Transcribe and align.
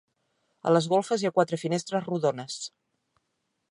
A 0.69 0.73
les 0.75 0.87
golfes 0.93 1.25
hi 1.25 1.29
ha 1.29 1.33
quatre 1.37 1.61
finestres 1.67 2.09
rodones. 2.11 2.61